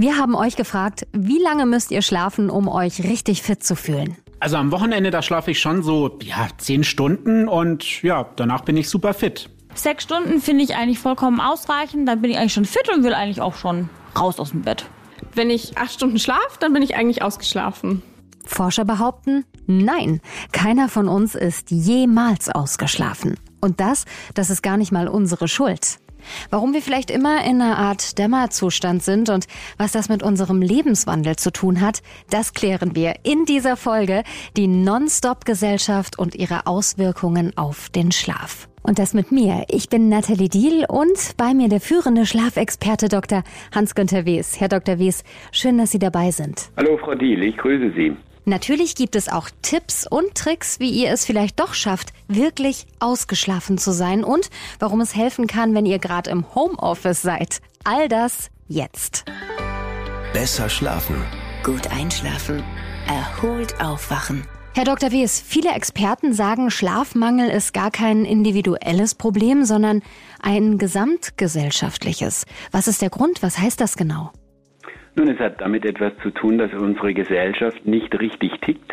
Wir 0.00 0.16
haben 0.16 0.36
euch 0.36 0.54
gefragt, 0.54 1.08
wie 1.10 1.40
lange 1.42 1.66
müsst 1.66 1.90
ihr 1.90 2.02
schlafen, 2.02 2.50
um 2.50 2.68
euch 2.68 3.02
richtig 3.02 3.42
fit 3.42 3.64
zu 3.64 3.74
fühlen? 3.74 4.16
Also 4.38 4.56
am 4.56 4.70
Wochenende, 4.70 5.10
da 5.10 5.22
schlafe 5.22 5.50
ich 5.50 5.58
schon 5.58 5.82
so, 5.82 6.20
ja, 6.22 6.46
zehn 6.56 6.84
Stunden 6.84 7.48
und 7.48 8.04
ja, 8.04 8.24
danach 8.36 8.60
bin 8.60 8.76
ich 8.76 8.88
super 8.88 9.12
fit. 9.12 9.50
Sechs 9.74 10.04
Stunden 10.04 10.40
finde 10.40 10.62
ich 10.62 10.76
eigentlich 10.76 11.00
vollkommen 11.00 11.40
ausreichend. 11.40 12.06
Dann 12.08 12.22
bin 12.22 12.30
ich 12.30 12.38
eigentlich 12.38 12.52
schon 12.52 12.64
fit 12.64 12.88
und 12.94 13.02
will 13.02 13.12
eigentlich 13.12 13.40
auch 13.40 13.56
schon 13.56 13.90
raus 14.16 14.38
aus 14.38 14.50
dem 14.50 14.62
Bett. 14.62 14.86
Wenn 15.34 15.50
ich 15.50 15.76
acht 15.76 15.94
Stunden 15.94 16.20
schlafe, 16.20 16.60
dann 16.60 16.72
bin 16.72 16.82
ich 16.84 16.94
eigentlich 16.94 17.22
ausgeschlafen. 17.22 18.00
Forscher 18.46 18.84
behaupten, 18.84 19.46
nein, 19.66 20.20
keiner 20.52 20.88
von 20.88 21.08
uns 21.08 21.34
ist 21.34 21.72
jemals 21.72 22.48
ausgeschlafen. 22.48 23.34
Und 23.60 23.80
das, 23.80 24.04
das 24.34 24.48
ist 24.48 24.62
gar 24.62 24.76
nicht 24.76 24.92
mal 24.92 25.08
unsere 25.08 25.48
Schuld. 25.48 25.98
Warum 26.50 26.72
wir 26.72 26.82
vielleicht 26.82 27.10
immer 27.10 27.44
in 27.44 27.60
einer 27.60 27.78
Art 27.78 28.18
Dämmerzustand 28.18 29.02
sind 29.02 29.28
und 29.28 29.46
was 29.76 29.92
das 29.92 30.08
mit 30.08 30.22
unserem 30.22 30.62
Lebenswandel 30.62 31.36
zu 31.36 31.50
tun 31.50 31.80
hat, 31.80 32.02
das 32.30 32.52
klären 32.52 32.94
wir 32.94 33.14
in 33.22 33.44
dieser 33.44 33.76
Folge, 33.76 34.22
die 34.56 34.66
Non-Stop-Gesellschaft 34.66 36.18
und 36.18 36.34
ihre 36.34 36.66
Auswirkungen 36.66 37.56
auf 37.56 37.88
den 37.90 38.12
Schlaf. 38.12 38.68
Und 38.82 38.98
das 38.98 39.12
mit 39.12 39.32
mir. 39.32 39.64
Ich 39.68 39.88
bin 39.88 40.08
Nathalie 40.08 40.48
Diel 40.48 40.86
und 40.88 41.36
bei 41.36 41.52
mir 41.52 41.68
der 41.68 41.80
führende 41.80 42.24
Schlafexperte 42.24 43.08
Dr. 43.08 43.42
Hans-Günther 43.74 44.24
Wies. 44.24 44.60
Herr 44.60 44.68
Dr. 44.68 44.98
Wies, 44.98 45.24
schön, 45.52 45.76
dass 45.76 45.90
Sie 45.90 45.98
dabei 45.98 46.30
sind. 46.30 46.70
Hallo 46.76 46.96
Frau 46.96 47.14
Diel, 47.14 47.42
ich 47.42 47.56
grüße 47.58 47.92
Sie. 47.94 48.16
Natürlich 48.48 48.94
gibt 48.94 49.14
es 49.14 49.28
auch 49.28 49.50
Tipps 49.60 50.06
und 50.06 50.34
Tricks, 50.34 50.80
wie 50.80 50.88
ihr 50.88 51.10
es 51.10 51.26
vielleicht 51.26 51.60
doch 51.60 51.74
schafft, 51.74 52.14
wirklich 52.28 52.86
ausgeschlafen 52.98 53.76
zu 53.76 53.92
sein 53.92 54.24
und 54.24 54.48
warum 54.78 55.02
es 55.02 55.14
helfen 55.14 55.46
kann, 55.46 55.74
wenn 55.74 55.84
ihr 55.84 55.98
gerade 55.98 56.30
im 56.30 56.54
Homeoffice 56.54 57.20
seid. 57.20 57.60
All 57.84 58.08
das 58.08 58.48
jetzt. 58.66 59.26
Besser 60.32 60.70
schlafen. 60.70 61.22
Gut 61.62 61.88
einschlafen. 61.88 62.64
Erholt 63.06 63.78
aufwachen. 63.82 64.46
Herr 64.74 64.84
Dr. 64.84 65.10
Wies, 65.10 65.42
viele 65.46 65.72
Experten 65.72 66.32
sagen, 66.32 66.70
Schlafmangel 66.70 67.50
ist 67.50 67.74
gar 67.74 67.90
kein 67.90 68.24
individuelles 68.24 69.14
Problem, 69.14 69.66
sondern 69.66 70.02
ein 70.40 70.78
gesamtgesellschaftliches. 70.78 72.46
Was 72.70 72.88
ist 72.88 73.02
der 73.02 73.10
Grund? 73.10 73.42
Was 73.42 73.58
heißt 73.58 73.78
das 73.78 73.96
genau? 73.96 74.32
Nun, 75.18 75.30
es 75.30 75.40
hat 75.40 75.60
damit 75.60 75.84
etwas 75.84 76.12
zu 76.22 76.30
tun, 76.30 76.58
dass 76.58 76.72
unsere 76.72 77.12
Gesellschaft 77.12 77.84
nicht 77.84 78.20
richtig 78.20 78.52
tickt. 78.60 78.92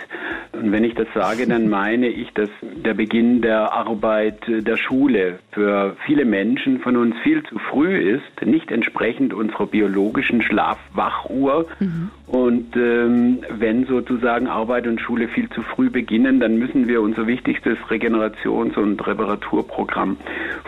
Und 0.53 0.71
wenn 0.71 0.83
ich 0.83 0.95
das 0.95 1.05
sage, 1.13 1.45
dann 1.45 1.69
meine 1.69 2.07
ich, 2.07 2.33
dass 2.33 2.49
der 2.61 2.95
Beginn 2.95 3.43
der 3.43 3.71
Arbeit 3.73 4.39
der 4.47 4.75
Schule 4.77 5.37
für 5.51 5.95
viele 6.03 6.25
Menschen 6.25 6.79
von 6.79 6.97
uns 6.97 7.15
viel 7.21 7.43
zu 7.43 7.59
früh 7.59 7.95
ist, 7.95 8.43
nicht 8.43 8.71
entsprechend 8.71 9.35
unserer 9.35 9.67
biologischen 9.67 10.41
Schlafwachuhr. 10.41 11.67
Mhm. 11.79 12.09
Und 12.25 12.75
ähm, 12.75 13.43
wenn 13.51 13.85
sozusagen 13.85 14.47
Arbeit 14.47 14.87
und 14.87 14.99
Schule 14.99 15.27
viel 15.27 15.47
zu 15.49 15.61
früh 15.61 15.91
beginnen, 15.91 16.39
dann 16.39 16.57
müssen 16.57 16.87
wir 16.87 17.01
unser 17.01 17.27
wichtigstes 17.27 17.77
Regenerations- 17.87 18.77
und 18.77 19.05
Reparaturprogramm 19.05 20.17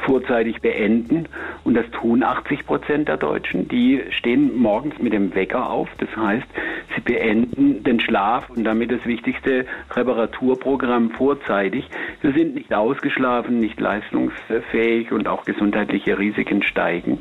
vorzeitig 0.05 0.61
beenden. 0.61 1.27
Und 1.63 1.73
das 1.73 1.89
tun 1.89 2.21
80 2.21 2.67
Prozent 2.67 3.07
der 3.07 3.17
Deutschen. 3.17 3.67
Die 3.67 4.03
stehen 4.11 4.55
morgens 4.55 4.99
mit 4.99 5.13
dem 5.13 5.33
Wecker 5.33 5.46
auf. 5.55 5.89
Das 5.97 6.09
heißt, 6.15 6.47
sie 6.95 7.01
beenden 7.01 7.83
den 7.83 7.99
Schlaf 7.99 8.49
und 8.49 8.63
damit 8.63 8.91
das 8.91 9.05
wichtigste 9.05 9.65
Reparaturprogramm 9.91 11.11
vorzeitig. 11.11 11.89
Wir 12.21 12.33
sind 12.33 12.55
nicht 12.55 12.73
ausgeschlafen, 12.73 13.59
nicht 13.59 13.79
leistungsfähig 13.79 15.11
und 15.11 15.27
auch 15.27 15.45
gesundheitliche 15.45 16.17
Risiken 16.17 16.63
steigen. 16.63 17.19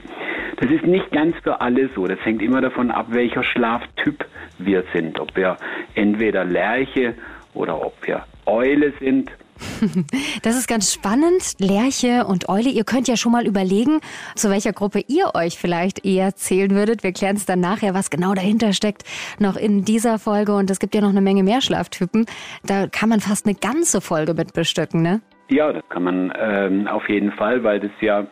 Das 0.56 0.70
ist 0.70 0.86
nicht 0.86 1.10
ganz 1.10 1.36
für 1.42 1.60
alle 1.60 1.88
so. 1.94 2.06
Das 2.06 2.18
hängt 2.24 2.42
immer 2.42 2.60
davon 2.60 2.90
ab, 2.90 3.06
welcher 3.10 3.42
Schlaftyp 3.42 4.24
wir 4.58 4.84
sind. 4.94 5.20
Ob 5.20 5.36
wir 5.36 5.56
entweder 5.94 6.44
Lerche 6.44 7.14
oder 7.54 7.84
ob 7.84 7.94
wir 8.06 8.24
Eule 8.46 8.92
sind. 9.00 9.30
Das 10.42 10.56
ist 10.56 10.68
ganz 10.68 10.92
spannend. 10.92 11.54
Lerche 11.58 12.26
und 12.26 12.48
Eule, 12.48 12.68
ihr 12.68 12.84
könnt 12.84 13.08
ja 13.08 13.16
schon 13.16 13.32
mal 13.32 13.46
überlegen, 13.46 14.00
zu 14.34 14.50
welcher 14.50 14.72
Gruppe 14.72 15.02
ihr 15.08 15.34
euch 15.34 15.58
vielleicht 15.58 16.04
eher 16.04 16.34
zählen 16.34 16.70
würdet. 16.70 17.02
Wir 17.02 17.12
klären 17.12 17.36
es 17.36 17.46
dann 17.46 17.60
nachher, 17.60 17.94
was 17.94 18.10
genau 18.10 18.34
dahinter 18.34 18.72
steckt, 18.72 19.04
noch 19.38 19.56
in 19.56 19.84
dieser 19.84 20.18
Folge. 20.18 20.54
Und 20.54 20.70
es 20.70 20.78
gibt 20.78 20.94
ja 20.94 21.00
noch 21.00 21.10
eine 21.10 21.20
Menge 21.20 21.42
mehr 21.42 21.60
Schlaftypen. 21.60 22.26
Da 22.64 22.86
kann 22.86 23.08
man 23.08 23.20
fast 23.20 23.46
eine 23.46 23.54
ganze 23.54 24.00
Folge 24.00 24.34
mit 24.34 24.52
bestücken, 24.52 25.02
ne? 25.02 25.20
Ja, 25.48 25.72
das 25.72 25.88
kann 25.88 26.02
man 26.02 26.32
ähm, 26.36 26.88
auf 26.88 27.08
jeden 27.08 27.30
Fall, 27.32 27.62
weil 27.62 27.78
das 27.78 27.92
ja 28.00 28.26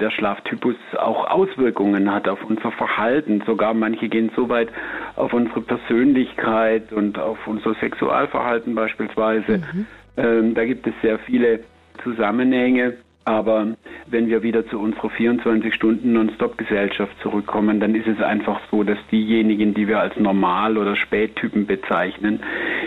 der 0.00 0.10
Schlaftypus 0.10 0.76
auch 0.96 1.28
Auswirkungen 1.28 2.12
hat 2.12 2.28
auf 2.28 2.38
unser 2.44 2.70
Verhalten. 2.72 3.42
Sogar 3.46 3.74
manche 3.74 4.08
gehen 4.08 4.30
so 4.36 4.48
weit 4.48 4.68
auf 5.16 5.32
unsere 5.32 5.60
Persönlichkeit 5.60 6.92
und 6.92 7.18
auf 7.18 7.38
unser 7.46 7.74
Sexualverhalten 7.74 8.74
beispielsweise. 8.74 9.58
Mhm. 9.58 9.86
Ähm, 10.16 10.54
da 10.54 10.64
gibt 10.64 10.86
es 10.86 10.94
sehr 11.02 11.18
viele 11.18 11.60
Zusammenhänge. 12.02 12.94
Aber 13.24 13.68
wenn 14.06 14.28
wir 14.28 14.42
wieder 14.42 14.66
zu 14.66 14.80
unserer 14.80 15.10
24 15.10 15.72
Stunden 15.72 16.12
Non-Stop-Gesellschaft 16.12 17.12
zurückkommen, 17.22 17.78
dann 17.78 17.94
ist 17.94 18.08
es 18.08 18.20
einfach 18.20 18.60
so, 18.70 18.82
dass 18.82 18.98
diejenigen, 19.12 19.74
die 19.74 19.86
wir 19.86 20.00
als 20.00 20.16
Normal- 20.16 20.76
oder 20.76 20.96
Spättypen 20.96 21.66
bezeichnen, 21.66 22.40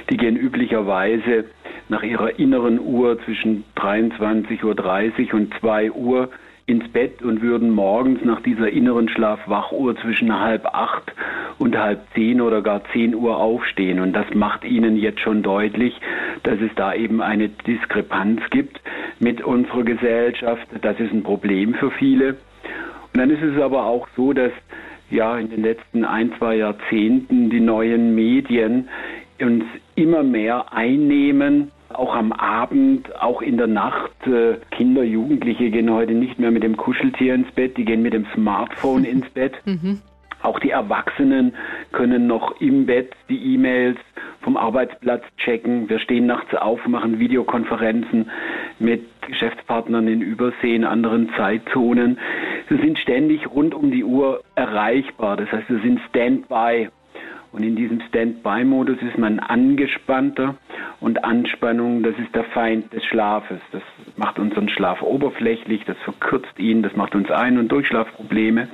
die 0.09 0.18
gehen 0.18 0.36
üblicherweise 0.36 1.46
nach 1.88 2.03
ihrer 2.03 2.38
inneren 2.38 2.80
Uhr 2.80 3.18
zwischen 3.24 3.63
23.30 3.78 4.63
Uhr 5.30 5.40
und 5.40 5.53
2 5.59 5.92
Uhr 5.92 6.30
ins 6.68 6.88
Bett 6.90 7.22
und 7.22 7.42
würden 7.42 7.69
morgens 7.69 8.24
nach 8.25 8.42
dieser 8.42 8.69
inneren 8.69 9.07
Schlafwachuhr 9.07 9.96
zwischen 9.97 10.38
halb 10.38 10.66
acht 10.66 11.13
und 11.59 11.78
halb 11.78 12.02
zehn 12.16 12.42
oder 12.42 12.63
gar 12.63 12.81
zehn 12.92 13.13
Uhr 13.13 13.38
aufstehen. 13.38 14.00
Und 14.00 14.13
das 14.13 14.25
macht 14.34 14.66
ihnen 14.66 14.97
jetzt 14.97 15.19
schon 15.19 15.44
deutlich, 15.44 15.94
dass 16.45 16.59
es 16.61 16.72
da 16.75 16.94
eben 16.94 17.22
eine 17.22 17.50
Diskrepanz 17.50 18.41
gibt 18.51 18.79
mit 19.19 19.41
unserer 19.41 19.83
Gesellschaft. 19.83 20.67
Das 20.81 21.00
ist 21.00 21.11
ein 21.11 21.23
Problem 21.23 21.73
für 21.73 21.91
viele. 21.91 22.35
Und 23.13 23.19
dann 23.19 23.29
ist 23.29 23.41
es 23.41 23.61
aber 23.61 23.85
auch 23.85 24.07
so, 24.16 24.33
dass 24.33 24.51
ja 25.09 25.38
in 25.38 25.50
den 25.50 25.63
letzten 25.63 26.03
ein, 26.03 26.33
zwei 26.38 26.56
Jahrzehnten 26.57 27.50
die 27.50 27.59
neuen 27.59 28.16
Medien 28.16 28.89
uns 29.39 29.63
immer 29.95 30.23
mehr 30.23 30.73
einnehmen 30.73 31.72
auch 31.94 32.16
am 32.16 32.31
Abend, 32.31 33.16
auch 33.22 33.41
in 33.41 33.57
der 33.57 33.67
Nacht. 33.67 34.12
Äh, 34.25 34.57
Kinder, 34.72 35.03
Jugendliche 35.03 35.69
gehen 35.69 35.91
heute 35.91 36.13
nicht 36.13 36.39
mehr 36.39 36.51
mit 36.51 36.63
dem 36.63 36.77
Kuscheltier 36.77 37.35
ins 37.35 37.51
Bett, 37.51 37.77
die 37.77 37.85
gehen 37.85 38.01
mit 38.01 38.13
dem 38.13 38.25
Smartphone 38.33 39.03
ins 39.06 39.29
Bett. 39.29 39.53
Mhm. 39.66 40.01
Auch 40.45 40.59
die 40.59 40.69
Erwachsenen 40.69 41.56
können 41.91 42.28
noch 42.28 42.61
im 42.61 42.85
Bett 42.85 43.11
die 43.29 43.56
E-Mails 43.56 43.97
vom 44.41 44.57
Arbeitsplatz 44.57 45.23
checken. 45.38 45.89
Wir 45.89 45.97
stehen 45.97 46.28
nachts 46.28 46.53
auf, 46.53 46.85
machen 46.85 47.17
Videokonferenzen 47.17 48.29
mit 48.78 49.03
Geschäftspartnern 49.23 50.07
in 50.07 50.22
Übersee, 50.22 50.75
in 50.75 50.83
anderen 50.83 51.31
Zeitzonen. 51.35 52.19
Wir 52.67 52.78
sind 52.78 53.00
ständig 53.00 53.50
rund 53.50 53.73
um 53.73 53.89
die 53.89 54.03
Uhr 54.03 54.44
erreichbar. 54.53 55.35
Das 55.35 55.51
heißt, 55.51 55.67
wir 55.67 55.79
sind 55.79 56.00
Standby. 56.09 56.89
Und 57.51 57.63
in 57.63 57.75
diesem 57.75 58.01
Standby-Modus 58.01 58.97
ist 59.01 59.17
man 59.17 59.39
angespannter 59.39 60.56
und 61.00 61.23
Anspannung, 61.23 62.03
das 62.03 62.13
ist 62.19 62.35
der 62.35 62.44
Feind 62.44 62.94
des 62.94 63.03
Schlafes. 63.06 63.62
Das 63.72 63.81
macht 64.17 64.38
unseren 64.38 64.69
Schlaf 64.69 65.01
oberflächlich, 65.01 65.85
das 65.85 65.97
verkürzt 66.03 66.59
ihn, 66.59 66.83
das 66.83 66.95
macht 66.95 67.16
uns 67.16 67.31
Ein- 67.31 67.57
und 67.57 67.72
Durchschlafprobleme. 67.72 68.67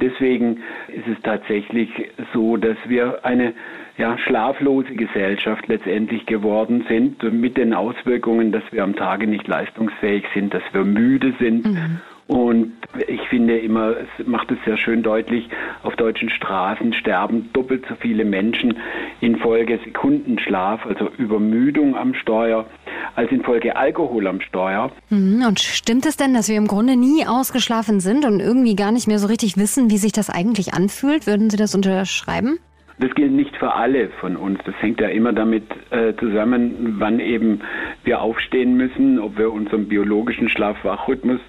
Und 0.00 0.10
deswegen 0.10 0.62
ist 0.88 1.06
es 1.06 1.22
tatsächlich 1.22 1.90
so, 2.32 2.56
dass 2.56 2.76
wir 2.86 3.24
eine 3.24 3.52
ja, 3.98 4.16
schlaflose 4.16 4.94
Gesellschaft 4.94 5.68
letztendlich 5.68 6.24
geworden 6.24 6.86
sind, 6.88 7.22
mit 7.22 7.58
den 7.58 7.74
Auswirkungen, 7.74 8.50
dass 8.50 8.62
wir 8.70 8.82
am 8.82 8.96
Tage 8.96 9.26
nicht 9.26 9.46
leistungsfähig 9.46 10.24
sind, 10.32 10.54
dass 10.54 10.62
wir 10.72 10.84
müde 10.84 11.34
sind. 11.38 11.66
Mhm. 11.66 12.00
Und 12.28 12.72
ich 13.08 13.20
finde 13.22 13.58
immer, 13.58 13.96
es 13.96 14.26
macht 14.26 14.52
es 14.52 14.58
sehr 14.64 14.76
schön 14.76 15.02
deutlich, 15.02 15.48
auf 15.82 15.96
deutschen 15.96 16.30
Straßen 16.30 16.92
sterben 16.92 17.50
doppelt 17.52 17.84
so 17.88 17.96
viele 17.96 18.24
Menschen 18.24 18.78
infolge 19.20 19.80
Sekundenschlaf, 19.84 20.86
also 20.86 21.10
Übermüdung 21.18 21.96
am 21.96 22.14
Steuer, 22.14 22.66
als 23.14 23.30
infolge 23.30 23.76
Alkohol 23.76 24.26
am 24.26 24.40
Steuer. 24.40 24.90
Mhm, 25.08 25.44
und 25.46 25.60
stimmt 25.60 26.06
es 26.06 26.16
denn, 26.16 26.34
dass 26.34 26.48
wir 26.48 26.56
im 26.56 26.66
Grunde 26.66 26.96
nie 26.96 27.26
ausgeschlafen 27.26 28.00
sind 28.00 28.24
und 28.24 28.40
irgendwie 28.40 28.76
gar 28.76 28.92
nicht 28.92 29.06
mehr 29.06 29.18
so 29.18 29.26
richtig 29.26 29.56
wissen, 29.56 29.90
wie 29.90 29.98
sich 29.98 30.12
das 30.12 30.30
eigentlich 30.30 30.74
anfühlt? 30.74 31.26
Würden 31.26 31.50
Sie 31.50 31.56
das 31.56 31.74
unterschreiben? 31.74 32.58
Das 33.00 33.14
gilt 33.14 33.32
nicht 33.32 33.56
für 33.56 33.72
alle 33.72 34.10
von 34.20 34.36
uns. 34.36 34.58
Das 34.66 34.74
hängt 34.82 35.00
ja 35.00 35.08
immer 35.08 35.32
damit 35.32 35.64
äh, 35.88 36.12
zusammen, 36.16 36.96
wann 36.98 37.18
eben 37.18 37.60
wir 38.04 38.20
aufstehen 38.20 38.76
müssen, 38.76 39.18
ob 39.18 39.38
wir 39.38 39.50
unserem 39.50 39.88
biologischen 39.88 40.50
Schlaf-Wach-Rhythmus 40.50 41.40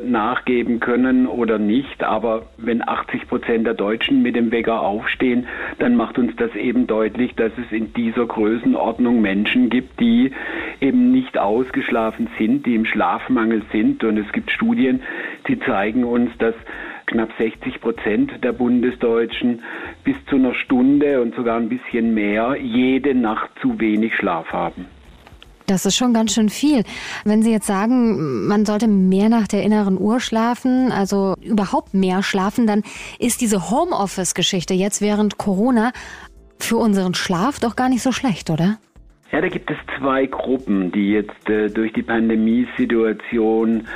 nachgeben 0.00 0.78
können 0.78 1.26
oder 1.26 1.58
nicht. 1.58 2.04
Aber 2.04 2.46
wenn 2.56 2.86
80 2.86 3.26
Prozent 3.26 3.66
der 3.66 3.74
Deutschen 3.74 4.22
mit 4.22 4.36
dem 4.36 4.52
Wecker 4.52 4.80
aufstehen, 4.80 5.48
dann 5.80 5.96
macht 5.96 6.18
uns 6.18 6.36
das 6.36 6.54
eben 6.54 6.86
deutlich, 6.86 7.34
dass 7.34 7.50
es 7.58 7.72
in 7.72 7.92
dieser 7.94 8.26
Größenordnung 8.26 9.20
Menschen 9.20 9.70
gibt, 9.70 9.98
die 9.98 10.30
eben 10.80 11.10
nicht 11.10 11.36
ausgeschlafen 11.36 12.28
sind, 12.38 12.64
die 12.64 12.76
im 12.76 12.84
Schlafmangel 12.84 13.62
sind. 13.72 14.04
Und 14.04 14.18
es 14.18 14.30
gibt 14.30 14.52
Studien, 14.52 15.02
die 15.48 15.58
zeigen 15.58 16.04
uns, 16.04 16.30
dass 16.38 16.54
knapp 17.12 17.30
60 17.38 17.80
Prozent 17.80 18.32
der 18.42 18.52
Bundesdeutschen 18.52 19.62
bis 20.04 20.16
zu 20.28 20.36
einer 20.36 20.54
Stunde 20.54 21.22
und 21.22 21.34
sogar 21.34 21.58
ein 21.58 21.68
bisschen 21.68 22.14
mehr 22.14 22.56
jede 22.60 23.14
Nacht 23.14 23.50
zu 23.60 23.78
wenig 23.78 24.14
Schlaf 24.16 24.48
haben. 24.48 24.86
Das 25.66 25.86
ist 25.86 25.96
schon 25.96 26.12
ganz 26.12 26.34
schön 26.34 26.48
viel. 26.48 26.82
Wenn 27.24 27.42
Sie 27.42 27.52
jetzt 27.52 27.66
sagen, 27.66 28.46
man 28.46 28.66
sollte 28.66 28.88
mehr 28.88 29.28
nach 29.28 29.46
der 29.46 29.62
inneren 29.62 29.98
Uhr 29.98 30.20
schlafen, 30.20 30.90
also 30.90 31.34
überhaupt 31.40 31.94
mehr 31.94 32.22
schlafen, 32.22 32.66
dann 32.66 32.82
ist 33.18 33.40
diese 33.40 33.70
Homeoffice-Geschichte 33.70 34.74
jetzt 34.74 35.00
während 35.00 35.38
Corona 35.38 35.92
für 36.58 36.76
unseren 36.76 37.14
Schlaf 37.14 37.60
doch 37.60 37.76
gar 37.76 37.88
nicht 37.88 38.02
so 38.02 38.12
schlecht, 38.12 38.50
oder? 38.50 38.78
Ja, 39.30 39.40
da 39.40 39.48
gibt 39.48 39.70
es 39.70 39.78
zwei 39.98 40.26
Gruppen, 40.26 40.92
die 40.92 41.12
jetzt 41.12 41.48
äh, 41.48 41.70
durch 41.70 41.92
die 41.94 42.02
Pandemiesituation 42.02 43.86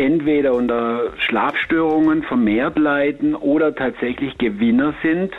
entweder 0.00 0.54
unter 0.54 1.12
Schlafstörungen 1.18 2.22
vermehrt 2.22 2.78
leiden 2.78 3.34
oder 3.34 3.74
tatsächlich 3.74 4.38
Gewinner 4.38 4.94
sind. 5.02 5.30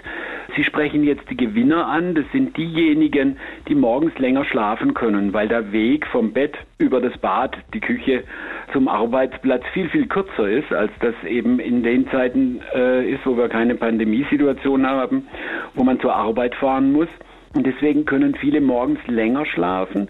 Sie 0.56 0.64
sprechen 0.64 1.04
jetzt 1.04 1.28
die 1.32 1.38
Gewinner 1.38 1.88
an. 1.88 2.14
Das 2.14 2.26
sind 2.32 2.56
diejenigen, 2.58 3.38
die 3.68 3.74
morgens 3.74 4.18
länger 4.20 4.46
schlafen 4.46 4.94
können, 4.94 5.34
weil 5.34 5.48
der 5.48 5.72
Weg 5.72 6.06
vom 6.08 6.32
Bett 6.32 6.56
über 6.78 7.02
das 7.02 7.18
Bad, 7.18 7.58
die 7.74 7.80
Küche 7.80 8.24
zum 8.72 8.88
Arbeitsplatz 8.88 9.64
viel, 9.74 9.90
viel 9.90 10.08
kürzer 10.08 10.48
ist, 10.48 10.72
als 10.72 10.92
das 11.00 11.16
eben 11.26 11.60
in 11.60 11.82
den 11.82 12.08
Zeiten 12.10 12.62
äh, 12.76 13.10
ist, 13.10 13.26
wo 13.26 13.36
wir 13.38 13.50
keine 13.50 13.74
Pandemiesituation 13.76 14.86
haben, 14.86 15.28
wo 15.74 15.84
man 15.84 16.00
zur 16.00 16.14
Arbeit 16.14 16.54
fahren 16.56 16.92
muss. 16.92 17.10
Und 17.54 17.66
deswegen 17.66 18.06
können 18.06 18.36
viele 18.36 18.62
morgens 18.62 19.00
länger 19.08 19.46
schlafen, 19.46 20.10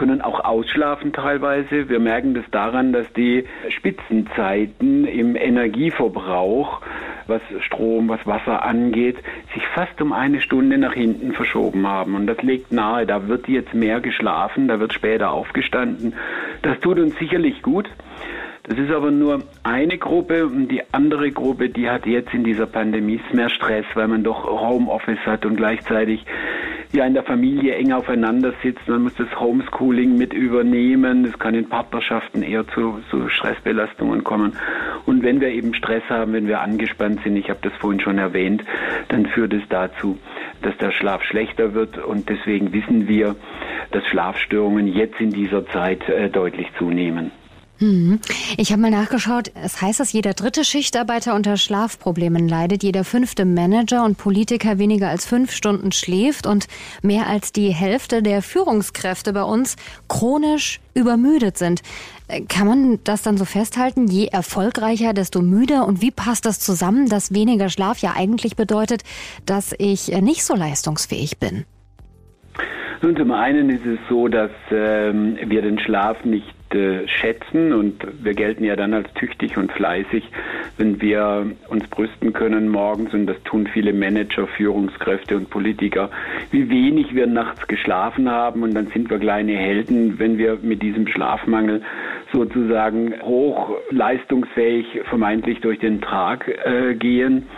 können 0.00 0.22
auch 0.22 0.42
ausschlafen 0.42 1.12
teilweise. 1.12 1.90
Wir 1.90 2.00
merken 2.00 2.32
das 2.32 2.44
daran, 2.50 2.94
dass 2.94 3.12
die 3.12 3.44
Spitzenzeiten 3.68 5.04
im 5.04 5.36
Energieverbrauch, 5.36 6.80
was 7.26 7.42
Strom, 7.60 8.08
was 8.08 8.26
Wasser 8.26 8.64
angeht, 8.64 9.18
sich 9.52 9.62
fast 9.74 10.00
um 10.00 10.14
eine 10.14 10.40
Stunde 10.40 10.78
nach 10.78 10.94
hinten 10.94 11.34
verschoben 11.34 11.86
haben. 11.86 12.14
Und 12.14 12.26
das 12.26 12.40
legt 12.40 12.72
nahe, 12.72 13.04
da 13.04 13.28
wird 13.28 13.46
jetzt 13.46 13.74
mehr 13.74 14.00
geschlafen, 14.00 14.68
da 14.68 14.80
wird 14.80 14.94
später 14.94 15.32
aufgestanden. 15.32 16.14
Das 16.62 16.80
tut 16.80 16.98
uns 16.98 17.14
sicherlich 17.18 17.60
gut. 17.60 17.86
Das 18.62 18.78
ist 18.78 18.90
aber 18.90 19.10
nur 19.10 19.42
eine 19.64 19.98
Gruppe 19.98 20.46
und 20.46 20.68
die 20.68 20.82
andere 20.92 21.30
Gruppe, 21.30 21.68
die 21.68 21.90
hat 21.90 22.06
jetzt 22.06 22.32
in 22.32 22.44
dieser 22.44 22.66
Pandemie 22.66 23.20
mehr 23.32 23.50
Stress, 23.50 23.84
weil 23.94 24.08
man 24.08 24.24
doch 24.24 24.44
Homeoffice 24.44 25.26
hat 25.26 25.44
und 25.44 25.56
gleichzeitig 25.56 26.24
ja 26.92 27.04
in 27.04 27.14
der 27.14 27.22
Familie 27.22 27.76
eng 27.76 27.92
aufeinander 27.92 28.52
sitzt. 28.62 28.86
Man 28.88 29.02
muss 29.04 29.14
das 29.14 29.28
Homeschooling 29.38 30.16
mit 30.16 30.32
übernehmen. 30.32 31.24
Es 31.24 31.38
kann 31.38 31.54
in 31.54 31.68
Partnerschaften 31.68 32.42
eher 32.42 32.66
zu, 32.68 33.00
zu 33.10 33.28
Stressbelastungen 33.28 34.24
kommen. 34.24 34.56
Und 35.06 35.22
wenn 35.22 35.40
wir 35.40 35.48
eben 35.48 35.74
Stress 35.74 36.02
haben, 36.08 36.32
wenn 36.32 36.48
wir 36.48 36.60
angespannt 36.60 37.20
sind, 37.22 37.36
ich 37.36 37.48
habe 37.48 37.60
das 37.62 37.72
vorhin 37.74 38.00
schon 38.00 38.18
erwähnt, 38.18 38.64
dann 39.08 39.26
führt 39.26 39.52
es 39.52 39.62
dazu, 39.68 40.18
dass 40.62 40.76
der 40.78 40.90
Schlaf 40.90 41.22
schlechter 41.22 41.74
wird. 41.74 41.98
Und 41.98 42.28
deswegen 42.28 42.72
wissen 42.72 43.06
wir, 43.06 43.36
dass 43.92 44.04
Schlafstörungen 44.06 44.86
jetzt 44.86 45.20
in 45.20 45.30
dieser 45.30 45.66
Zeit 45.66 46.08
äh, 46.08 46.28
deutlich 46.28 46.68
zunehmen. 46.78 47.30
Mhm. 47.80 48.20
Ich 48.58 48.72
habe 48.72 48.82
mal 48.82 48.90
nachgeschaut, 48.90 49.50
es 49.54 49.80
heißt, 49.80 50.00
dass 50.00 50.12
jeder 50.12 50.34
dritte 50.34 50.64
Schichtarbeiter 50.64 51.34
unter 51.34 51.56
Schlafproblemen 51.56 52.46
leidet, 52.46 52.82
jeder 52.82 53.04
fünfte 53.04 53.46
Manager 53.46 54.04
und 54.04 54.18
Politiker 54.18 54.78
weniger 54.78 55.08
als 55.08 55.24
fünf 55.24 55.50
Stunden 55.50 55.90
schläft 55.90 56.46
und 56.46 56.68
mehr 57.00 57.26
als 57.26 57.52
die 57.52 57.70
Hälfte 57.70 58.22
der 58.22 58.42
Führungskräfte 58.42 59.32
bei 59.32 59.42
uns 59.42 59.76
chronisch 60.08 60.80
übermüdet 60.92 61.56
sind. 61.56 61.80
Äh, 62.28 62.42
kann 62.42 62.66
man 62.66 62.98
das 63.04 63.22
dann 63.22 63.38
so 63.38 63.46
festhalten? 63.46 64.08
Je 64.08 64.26
erfolgreicher, 64.26 65.14
desto 65.14 65.40
müder. 65.40 65.86
Und 65.86 66.02
wie 66.02 66.10
passt 66.10 66.44
das 66.44 66.60
zusammen, 66.60 67.08
dass 67.08 67.32
weniger 67.32 67.70
Schlaf 67.70 67.98
ja 68.00 68.12
eigentlich 68.14 68.56
bedeutet, 68.56 69.04
dass 69.46 69.74
ich 69.78 70.12
äh, 70.12 70.20
nicht 70.20 70.44
so 70.44 70.54
leistungsfähig 70.54 71.38
bin? 71.38 71.64
Nun, 73.02 73.16
zum 73.16 73.32
einen 73.32 73.70
ist 73.70 73.86
es 73.86 73.98
so, 74.10 74.28
dass 74.28 74.50
ähm, 74.70 75.38
wir 75.46 75.62
den 75.62 75.78
Schlaf 75.78 76.22
nicht 76.26 76.74
äh, 76.74 77.08
schätzen 77.08 77.72
und 77.72 78.06
wir 78.22 78.34
gelten 78.34 78.62
ja 78.62 78.76
dann 78.76 78.92
als 78.92 79.10
tüchtig 79.14 79.56
und 79.56 79.72
fleißig, 79.72 80.22
wenn 80.76 81.00
wir 81.00 81.50
uns 81.68 81.88
brüsten 81.88 82.34
können 82.34 82.68
morgens 82.68 83.14
und 83.14 83.26
das 83.26 83.42
tun 83.44 83.66
viele 83.66 83.94
Manager, 83.94 84.46
Führungskräfte 84.46 85.34
und 85.34 85.48
Politiker, 85.48 86.10
wie 86.50 86.68
wenig 86.68 87.14
wir 87.14 87.26
nachts 87.26 87.66
geschlafen 87.68 88.30
haben 88.30 88.62
und 88.62 88.74
dann 88.74 88.88
sind 88.88 89.08
wir 89.08 89.18
kleine 89.18 89.56
Helden, 89.56 90.18
wenn 90.18 90.36
wir 90.36 90.58
mit 90.60 90.82
diesem 90.82 91.06
Schlafmangel 91.06 91.80
sozusagen 92.34 93.14
hoch 93.22 93.78
leistungsfähig 93.90 95.00
vermeintlich 95.08 95.62
durch 95.62 95.78
den 95.78 96.02
Tag 96.02 96.48
äh, 96.48 96.94
gehen. 96.94 97.48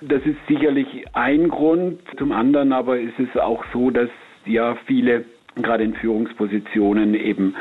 Das 0.00 0.22
ist 0.26 0.38
sicherlich 0.48 1.06
ein 1.12 1.48
Grund. 1.48 2.00
Zum 2.18 2.32
anderen 2.32 2.72
aber 2.72 2.98
ist 2.98 3.18
es 3.18 3.40
auch 3.40 3.64
so, 3.72 3.90
dass 3.90 4.10
ja 4.46 4.76
viele 4.86 5.24
gerade 5.62 5.84
in 5.84 5.94
Führungspositionen 5.94 7.14
eben 7.14 7.54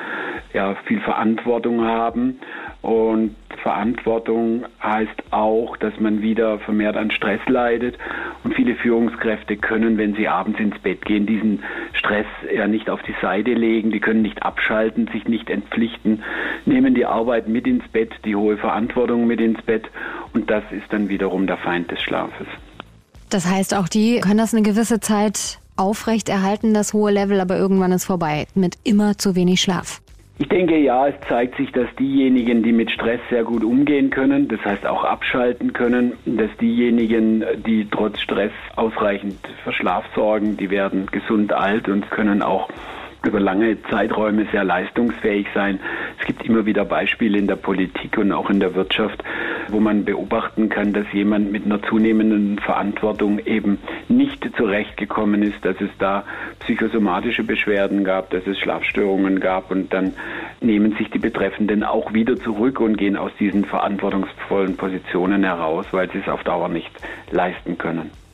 ja 0.53 0.75
viel 0.85 0.99
Verantwortung 0.99 1.81
haben. 1.81 2.39
Und 2.81 3.35
Verantwortung 3.63 4.65
heißt 4.83 5.23
auch, 5.31 5.75
dass 5.77 5.99
man 5.99 6.21
wieder 6.21 6.59
vermehrt 6.59 6.97
an 6.97 7.09
Stress 7.09 7.39
leidet. 7.47 7.97
Und 8.43 8.53
viele 8.53 8.75
Führungskräfte 8.75 9.57
können, 9.57 9.97
wenn 9.97 10.13
sie 10.15 10.27
abends 10.27 10.59
ins 10.59 10.77
Bett 10.79 11.03
gehen, 11.05 11.25
diesen 11.25 11.63
Stress 11.93 12.27
ja 12.53 12.67
nicht 12.67 12.89
auf 12.89 13.01
die 13.03 13.15
Seite 13.21 13.53
legen, 13.53 13.91
die 13.91 13.99
können 13.99 14.21
nicht 14.21 14.43
abschalten, 14.43 15.07
sich 15.11 15.27
nicht 15.27 15.49
entpflichten, 15.49 16.21
nehmen 16.65 16.93
die 16.93 17.05
Arbeit 17.05 17.47
mit 17.47 17.65
ins 17.65 17.87
Bett, 17.87 18.11
die 18.23 18.35
hohe 18.35 18.57
Verantwortung 18.57 19.25
mit 19.25 19.39
ins 19.39 19.61
Bett. 19.63 19.89
Und 20.33 20.51
das 20.51 20.63
ist 20.71 20.91
dann 20.91 21.09
wiederum 21.09 21.47
der 21.47 21.57
Feind 21.57 21.89
des 21.89 22.01
Schlafes. 22.01 22.47
Das 23.29 23.49
heißt, 23.49 23.73
auch 23.73 23.87
die 23.87 24.19
können 24.19 24.37
das 24.37 24.53
eine 24.53 24.61
gewisse 24.61 24.99
Zeit 24.99 25.59
aufrechterhalten, 25.77 26.73
das 26.73 26.93
hohe 26.93 27.11
Level, 27.11 27.39
aber 27.39 27.57
irgendwann 27.57 27.91
ist 27.91 28.05
vorbei 28.05 28.47
mit 28.55 28.77
immer 28.83 29.17
zu 29.17 29.35
wenig 29.35 29.61
Schlaf. 29.61 30.01
Ich 30.37 30.49
denke 30.49 30.77
ja, 30.77 31.07
es 31.07 31.15
zeigt 31.29 31.55
sich, 31.55 31.71
dass 31.71 31.87
diejenigen, 31.97 32.61
die 32.61 32.73
mit 32.73 32.91
Stress 32.91 33.21
sehr 33.29 33.45
gut 33.45 33.63
umgehen 33.63 34.09
können, 34.09 34.49
das 34.49 34.59
heißt 34.65 34.85
auch 34.85 35.05
abschalten 35.05 35.71
können, 35.71 36.11
dass 36.25 36.49
diejenigen, 36.59 37.45
die 37.65 37.87
trotz 37.89 38.19
Stress 38.19 38.51
ausreichend 38.75 39.37
für 39.63 39.71
Schlaf 39.71 40.03
sorgen, 40.13 40.57
die 40.57 40.69
werden 40.69 41.05
gesund 41.05 41.53
alt 41.53 41.87
und 41.87 42.09
können 42.11 42.41
auch 42.41 42.67
über 43.25 43.39
lange 43.39 43.81
Zeiträume 43.83 44.47
sehr 44.51 44.63
leistungsfähig 44.63 45.47
sein. 45.53 45.79
Es 46.19 46.25
gibt 46.25 46.45
immer 46.45 46.65
wieder 46.65 46.85
Beispiele 46.85 47.37
in 47.37 47.47
der 47.47 47.55
Politik 47.55 48.17
und 48.17 48.31
auch 48.31 48.49
in 48.49 48.59
der 48.59 48.75
Wirtschaft, 48.75 49.23
wo 49.69 49.79
man 49.79 50.05
beobachten 50.05 50.69
kann, 50.69 50.93
dass 50.93 51.05
jemand 51.13 51.51
mit 51.51 51.65
einer 51.65 51.81
zunehmenden 51.83 52.59
Verantwortung 52.59 53.39
eben 53.39 53.79
nicht 54.07 54.49
zurechtgekommen 54.55 55.43
ist, 55.43 55.63
dass 55.63 55.79
es 55.81 55.89
da 55.99 56.23
psychosomatische 56.59 57.43
Beschwerden 57.43 58.03
gab, 58.03 58.29
dass 58.29 58.45
es 58.47 58.59
Schlafstörungen 58.59 59.39
gab 59.39 59.71
und 59.71 59.93
dann 59.93 60.13
nehmen 60.61 60.95
sich 60.97 61.09
die 61.09 61.19
Betreffenden 61.19 61.83
auch 61.83 62.13
wieder 62.13 62.35
zurück 62.37 62.79
und 62.79 62.97
gehen 62.97 63.17
aus 63.17 63.31
diesen 63.39 63.65
verantwortungsvollen 63.65 64.77
Positionen 64.77 65.43
heraus, 65.43 65.85
weil 65.91 66.11
sie 66.11 66.19
es 66.19 66.29
auf 66.29 66.43
Dauer 66.43 66.69
nicht 66.69 66.91
leisten 67.31 67.77
können. 67.77 68.24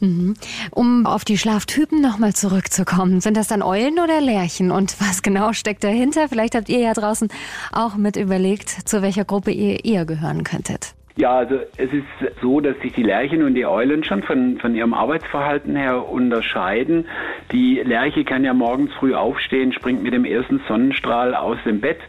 Mhm. 0.00 0.34
Um 0.70 1.06
auf 1.06 1.24
die 1.24 1.38
Schlaftypen 1.38 2.00
nochmal 2.00 2.34
zurückzukommen, 2.34 3.20
sind 3.20 3.36
das 3.36 3.48
dann 3.48 3.62
Eulen 3.62 3.98
oder 3.98 4.20
Lerchen? 4.20 4.70
Und 4.70 5.00
was 5.00 5.22
genau 5.22 5.52
steckt 5.52 5.84
dahinter? 5.84 6.28
Vielleicht 6.28 6.54
habt 6.54 6.68
ihr 6.68 6.80
ja 6.80 6.92
draußen 6.92 7.28
auch 7.72 7.96
mit 7.96 8.16
überlegt, 8.16 8.68
zu 8.68 9.02
welcher 9.02 9.24
Gruppe 9.24 9.50
ihr 9.50 9.84
eher 9.84 10.04
gehören 10.04 10.44
könntet. 10.44 10.94
Ja, 11.18 11.38
also 11.38 11.60
es 11.78 11.90
ist 11.94 12.34
so, 12.42 12.60
dass 12.60 12.78
sich 12.80 12.92
die 12.92 13.02
Lerchen 13.02 13.42
und 13.42 13.54
die 13.54 13.64
Eulen 13.64 14.04
schon 14.04 14.22
von, 14.22 14.58
von 14.58 14.74
ihrem 14.74 14.92
Arbeitsverhalten 14.92 15.74
her 15.74 16.06
unterscheiden. 16.06 17.06
Die 17.52 17.80
Lerche 17.82 18.24
kann 18.24 18.44
ja 18.44 18.52
morgens 18.52 18.92
früh 18.98 19.14
aufstehen, 19.14 19.72
springt 19.72 20.02
mit 20.02 20.12
dem 20.12 20.26
ersten 20.26 20.60
Sonnenstrahl 20.68 21.34
aus 21.34 21.56
dem 21.64 21.80
Bett 21.80 22.00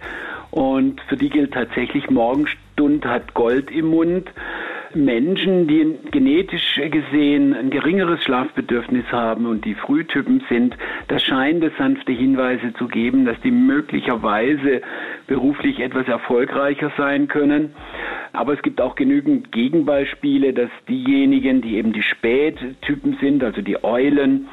und 0.52 1.02
für 1.02 1.18
die 1.18 1.30
gilt 1.30 1.54
tatsächlich, 1.54 2.10
Morgenstund 2.10 3.06
hat 3.06 3.34
Gold 3.34 3.70
im 3.70 3.88
Mund. 3.88 4.30
Menschen, 4.98 5.68
die 5.68 5.96
genetisch 6.12 6.80
gesehen 6.92 7.54
ein 7.54 7.70
geringeres 7.70 8.24
Schlafbedürfnis 8.24 9.06
haben 9.12 9.46
und 9.46 9.66
die 9.66 9.76
Frühtypen 9.76 10.44
sind, 10.50 10.76
da 11.08 11.20
scheint 11.20 11.64
es 11.64 11.72
sanfte 11.78 12.12
Hinweise 12.12 12.74
zu 12.74 12.88
geben, 12.88 13.26
dass 13.26 13.40
die 13.42 13.52
möglicherweise 13.52 14.82
beruflich 15.28 15.80
etwas 15.80 16.08
erfolgreicher 16.08 16.92
sein 16.98 17.28
können. 17.28 17.74
Aber 18.34 18.54
es 18.54 18.62
gibt 18.62 18.82
auch 18.82 18.96
genügend 18.96 19.52
Gegenbeispiele, 19.52 20.54
dass 20.54 20.70
diejenigen, 20.88 21.62
die 21.62 21.78
eben 21.78 21.94
die 21.94 22.04
Spättypen 22.04 23.18
sind, 23.22 23.44
also 23.44 23.62
die 23.62 23.84
Eulen, 23.84 24.48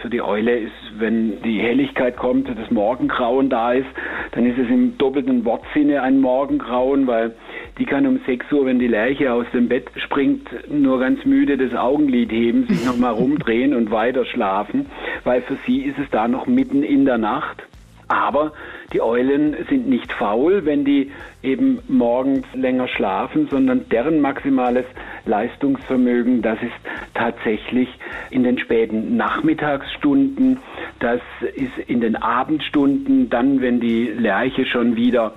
für 0.00 0.10
die 0.10 0.22
Eule 0.22 0.56
ist, 0.56 0.72
wenn 0.98 1.42
die 1.42 1.58
Helligkeit 1.58 2.16
kommt, 2.16 2.48
das 2.48 2.70
Morgengrauen 2.70 3.50
da 3.50 3.72
ist, 3.72 3.88
dann 4.32 4.46
ist 4.46 4.58
es 4.58 4.68
im 4.68 4.96
doppelten 4.98 5.44
Wortsinne 5.44 6.02
ein 6.02 6.20
Morgengrauen, 6.20 7.06
weil 7.06 7.34
die 7.78 7.86
kann 7.86 8.06
um 8.06 8.20
6 8.26 8.52
Uhr, 8.52 8.66
wenn 8.66 8.78
die 8.78 8.88
Lerche 8.88 9.32
aus 9.32 9.46
dem 9.52 9.68
Bett 9.68 9.88
springt, 9.96 10.48
nur 10.70 10.98
ganz 10.98 11.24
müde 11.24 11.56
das 11.56 11.74
Augenlid 11.74 12.32
heben, 12.32 12.66
sich 12.66 12.84
nochmal 12.84 13.12
rumdrehen 13.12 13.74
und 13.74 13.90
weiter 13.90 14.24
schlafen, 14.24 14.86
weil 15.24 15.42
für 15.42 15.56
sie 15.66 15.82
ist 15.82 15.98
es 15.98 16.10
da 16.10 16.28
noch 16.28 16.46
mitten 16.46 16.82
in 16.82 17.04
der 17.04 17.18
Nacht. 17.18 17.62
Aber 18.08 18.52
Die 18.94 19.02
Eulen 19.02 19.54
sind 19.68 19.86
nicht 19.86 20.10
faul, 20.14 20.64
wenn 20.64 20.86
die 20.86 21.12
eben 21.42 21.78
morgens 21.88 22.46
länger 22.54 22.88
schlafen, 22.88 23.46
sondern 23.50 23.86
deren 23.90 24.22
maximales 24.22 24.86
Leistungsvermögen, 25.26 26.40
das 26.40 26.58
ist 26.62 26.72
tatsächlich 27.12 27.90
in 28.30 28.44
den 28.44 28.58
späten 28.58 29.18
Nachmittagsstunden, 29.18 30.58
das 31.00 31.20
ist 31.54 31.76
in 31.86 32.00
den 32.00 32.16
Abendstunden, 32.16 33.28
dann 33.28 33.60
wenn 33.60 33.78
die 33.78 34.06
Lerche 34.06 34.64
schon 34.64 34.96
wieder 34.96 35.34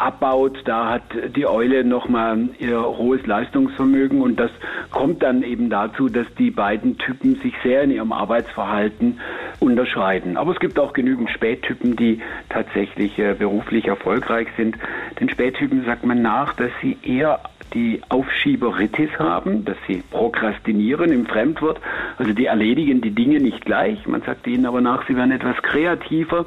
abbaut, 0.00 0.62
da 0.64 0.90
hat 0.90 1.02
die 1.36 1.46
Eule 1.46 1.84
nochmal 1.84 2.48
ihr 2.58 2.82
hohes 2.82 3.26
Leistungsvermögen 3.26 4.20
und 4.20 4.40
das 4.40 4.50
kommt 4.90 5.22
dann 5.22 5.42
eben 5.42 5.70
dazu, 5.70 6.08
dass 6.08 6.26
die 6.38 6.50
beiden 6.50 6.98
Typen 6.98 7.36
sich 7.36 7.54
sehr 7.62 7.82
in 7.82 7.90
ihrem 7.90 8.12
Arbeitsverhalten 8.12 9.20
unterscheiden. 9.60 10.36
Aber 10.36 10.52
es 10.52 10.60
gibt 10.60 10.78
auch 10.78 10.92
genügend 10.92 11.30
Spättypen, 11.30 11.96
die 11.96 12.20
tatsächlich 12.48 13.18
äh, 13.18 13.34
beruflich 13.34 13.86
erfolgreich 13.86 14.48
sind. 14.56 14.76
Den 15.20 15.28
Spättypen 15.28 15.84
sagt 15.84 16.04
man 16.04 16.22
nach, 16.22 16.54
dass 16.54 16.70
sie 16.80 16.96
eher 17.02 17.40
die 17.74 18.00
Aufschieberitis 18.08 19.10
haben, 19.18 19.64
dass 19.64 19.76
sie 19.86 20.02
prokrastinieren 20.10 21.12
im 21.12 21.26
Fremdwort, 21.26 21.80
also 22.18 22.32
die 22.32 22.46
erledigen 22.46 23.00
die 23.00 23.12
Dinge 23.12 23.38
nicht 23.40 23.64
gleich. 23.64 24.06
Man 24.06 24.22
sagt 24.22 24.46
ihnen 24.46 24.66
aber 24.66 24.80
nach, 24.80 25.06
sie 25.06 25.16
werden 25.16 25.32
etwas 25.32 25.56
kreativer, 25.62 26.46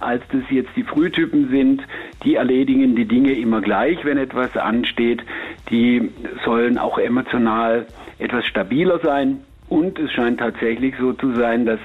als 0.00 0.22
das 0.32 0.42
jetzt 0.50 0.70
die 0.76 0.82
Frühtypen 0.82 1.48
sind. 1.50 1.82
Die 2.24 2.34
erledigen 2.34 2.96
die 2.96 3.06
Dinge 3.06 3.32
immer 3.32 3.60
gleich, 3.60 4.04
wenn 4.04 4.18
etwas 4.18 4.56
ansteht. 4.56 5.22
Die 5.70 6.10
sollen 6.44 6.78
auch 6.78 6.98
emotional 6.98 7.86
etwas 8.18 8.46
stabiler 8.46 8.98
sein. 9.00 9.40
Und 9.68 9.98
es 9.98 10.12
scheint 10.12 10.40
tatsächlich 10.40 10.94
so 10.98 11.12
zu 11.12 11.32
sein, 11.34 11.66
dass 11.66 11.80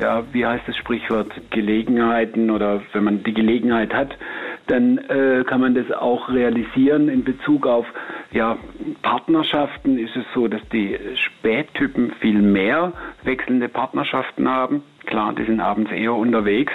ja, 0.00 0.22
wie 0.32 0.46
heißt 0.46 0.68
das 0.68 0.76
Sprichwort, 0.76 1.32
Gelegenheiten 1.50 2.50
oder 2.50 2.80
wenn 2.92 3.02
man 3.02 3.24
die 3.24 3.34
Gelegenheit 3.34 3.92
hat, 3.92 4.16
dann 4.68 4.98
äh, 4.98 5.42
kann 5.44 5.60
man 5.60 5.74
das 5.74 5.90
auch 5.90 6.28
realisieren 6.28 7.08
in 7.08 7.24
Bezug 7.24 7.66
auf 7.66 7.86
ja, 8.32 8.58
Partnerschaften 9.02 9.98
ist 9.98 10.14
es 10.14 10.24
so, 10.34 10.46
dass 10.46 10.60
die 10.72 10.96
Spättypen 11.16 12.12
viel 12.20 12.40
mehr 12.40 12.92
wechselnde 13.24 13.68
Partnerschaften 13.68 14.48
haben. 14.48 14.84
Klar, 15.06 15.32
die 15.32 15.44
sind 15.44 15.60
abends 15.60 15.90
eher 15.90 16.14
unterwegs. 16.14 16.72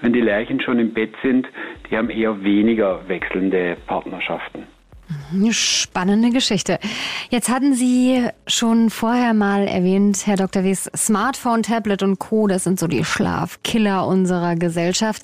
Wenn 0.00 0.12
die 0.12 0.20
Lerchen 0.20 0.60
schon 0.60 0.78
im 0.78 0.92
Bett 0.92 1.14
sind, 1.22 1.46
die 1.90 1.96
haben 1.96 2.10
eher 2.10 2.42
weniger 2.42 3.08
wechselnde 3.08 3.76
Partnerschaften. 3.86 4.64
Spannende 5.50 6.30
Geschichte. 6.30 6.78
Jetzt 7.30 7.48
hatten 7.48 7.74
Sie 7.74 8.26
schon 8.48 8.90
vorher 8.90 9.34
mal 9.34 9.68
erwähnt, 9.68 10.26
Herr 10.26 10.36
Dr. 10.36 10.64
Wies, 10.64 10.90
Smartphone, 10.96 11.62
Tablet 11.62 12.02
und 12.02 12.18
Co., 12.18 12.48
das 12.48 12.64
sind 12.64 12.80
so 12.80 12.88
die 12.88 13.04
Schlafkiller 13.04 14.06
unserer 14.06 14.56
Gesellschaft. 14.56 15.22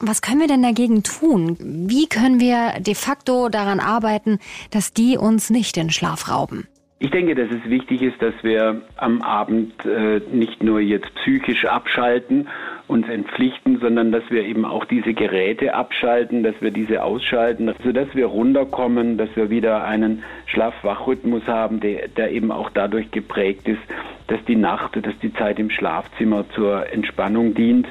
Was 0.00 0.22
können 0.22 0.40
wir 0.40 0.46
denn 0.46 0.62
dagegen 0.62 1.02
tun? 1.02 1.56
Wie 1.60 2.08
können 2.08 2.38
wir 2.38 2.80
de 2.80 2.94
facto 2.94 3.48
daran 3.48 3.80
arbeiten, 3.80 4.38
dass 4.70 4.92
die 4.92 5.16
uns 5.18 5.50
nicht 5.50 5.74
den 5.74 5.90
Schlaf 5.90 6.30
rauben? 6.30 6.68
Ich 6.98 7.10
denke, 7.10 7.34
dass 7.34 7.50
es 7.50 7.68
wichtig 7.68 8.02
ist, 8.02 8.22
dass 8.22 8.34
wir 8.42 8.80
am 8.96 9.20
Abend 9.20 9.84
äh, 9.84 10.20
nicht 10.32 10.62
nur 10.62 10.80
jetzt 10.80 11.14
psychisch 11.16 11.66
abschalten, 11.66 12.48
uns 12.88 13.08
entpflichten, 13.08 13.78
sondern 13.80 14.12
dass 14.12 14.22
wir 14.30 14.44
eben 14.44 14.64
auch 14.64 14.84
diese 14.84 15.12
Geräte 15.12 15.74
abschalten, 15.74 16.42
dass 16.42 16.54
wir 16.60 16.70
diese 16.70 17.02
ausschalten, 17.02 17.72
sodass 17.82 18.14
wir 18.14 18.26
runterkommen, 18.26 19.18
dass 19.18 19.28
wir 19.34 19.50
wieder 19.50 19.84
einen 19.84 20.22
Schlaf-Wach-Rhythmus 20.46 21.46
haben, 21.46 21.80
der, 21.80 22.08
der 22.08 22.30
eben 22.30 22.52
auch 22.52 22.70
dadurch 22.70 23.10
geprägt 23.10 23.66
ist, 23.68 23.82
dass 24.28 24.44
die 24.44 24.56
Nacht, 24.56 24.96
dass 25.04 25.18
die 25.20 25.32
Zeit 25.32 25.58
im 25.58 25.70
Schlafzimmer 25.70 26.48
zur 26.50 26.92
Entspannung 26.92 27.54
dient. 27.54 27.88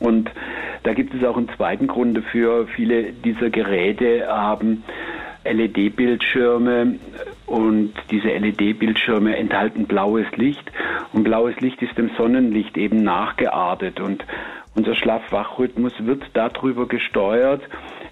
Und 0.00 0.30
da 0.82 0.92
gibt 0.92 1.14
es 1.14 1.24
auch 1.24 1.36
einen 1.36 1.48
zweiten 1.56 1.86
Grund 1.86 2.16
dafür. 2.16 2.66
Viele 2.66 3.12
dieser 3.12 3.48
Geräte 3.48 4.26
haben 4.28 4.84
LED-Bildschirme 5.44 6.96
und 7.46 7.92
diese 8.10 8.28
LED-Bildschirme 8.28 9.36
enthalten 9.36 9.86
blaues 9.86 10.26
Licht. 10.36 10.70
Und 11.12 11.24
blaues 11.24 11.58
Licht 11.60 11.82
ist 11.82 11.96
dem 11.98 12.10
Sonnenlicht 12.16 12.76
eben 12.76 13.02
nachgeartet. 13.02 14.00
Und 14.00 14.24
unser 14.74 14.94
Schlaf-Wach-Rhythmus 14.94 15.92
wird 16.00 16.24
darüber 16.32 16.86
gesteuert, 16.86 17.62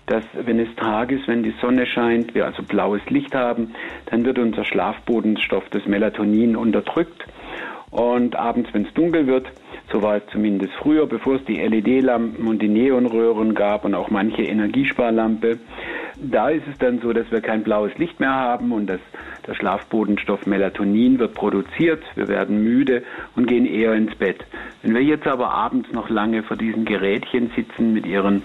dass 0.06 0.24
wenn 0.34 0.58
es 0.58 0.74
Tag 0.76 1.12
ist, 1.12 1.26
wenn 1.28 1.42
die 1.42 1.54
Sonne 1.60 1.86
scheint, 1.86 2.34
wir 2.34 2.44
also 2.44 2.62
blaues 2.62 3.00
Licht 3.08 3.34
haben, 3.34 3.74
dann 4.06 4.24
wird 4.24 4.38
unser 4.38 4.64
Schlafbodenstoff, 4.64 5.64
das 5.70 5.86
Melatonin, 5.86 6.56
unterdrückt. 6.56 7.24
Und 7.90 8.36
abends, 8.36 8.70
wenn 8.72 8.86
es 8.86 8.94
dunkel 8.94 9.26
wird, 9.26 9.50
so 9.90 10.02
war 10.02 10.16
es 10.16 10.22
zumindest 10.30 10.72
früher, 10.74 11.06
bevor 11.06 11.36
es 11.36 11.44
die 11.44 11.56
LED-Lampen 11.60 12.46
und 12.46 12.62
die 12.62 12.68
Neonröhren 12.68 13.54
gab 13.54 13.84
und 13.84 13.94
auch 13.94 14.10
manche 14.10 14.42
Energiesparlampe, 14.42 15.58
da 16.16 16.50
ist 16.50 16.66
es 16.70 16.78
dann 16.78 17.00
so, 17.00 17.12
dass 17.12 17.30
wir 17.30 17.40
kein 17.40 17.62
blaues 17.62 17.96
Licht 17.98 18.20
mehr 18.20 18.34
haben 18.34 18.72
und 18.72 18.86
dass 18.86 19.00
der 19.46 19.54
Schlafbodenstoff 19.54 20.46
Melatonin 20.46 21.18
wird 21.18 21.34
produziert, 21.34 22.02
wir 22.14 22.28
werden 22.28 22.62
müde 22.62 23.02
und 23.34 23.46
gehen 23.46 23.66
eher 23.66 23.94
ins 23.94 24.14
Bett. 24.14 24.44
Wenn 24.82 24.94
wir 24.94 25.02
jetzt 25.02 25.26
aber 25.26 25.50
abends 25.50 25.92
noch 25.92 26.08
lange 26.08 26.42
vor 26.42 26.56
diesen 26.56 26.84
Gerätchen 26.84 27.50
sitzen 27.56 27.92
mit 27.92 28.06
ihrem 28.06 28.42